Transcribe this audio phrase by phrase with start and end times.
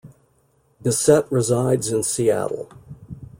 [0.81, 2.71] Bissett resides in Seattle.